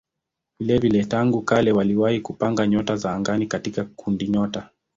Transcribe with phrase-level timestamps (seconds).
[0.59, 4.69] Vilevile tangu kale watu waliwahi kupanga nyota za angani katika kundinyota.